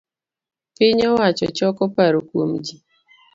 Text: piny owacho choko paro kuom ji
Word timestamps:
piny 0.75 1.01
owacho 1.11 1.45
choko 1.57 1.83
paro 1.95 2.19
kuom 2.27 2.51
ji 2.65 2.75